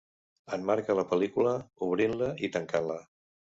[0.55, 1.53] Emmarca la pel·lícula,
[1.89, 3.01] obrint-la i tancant-la.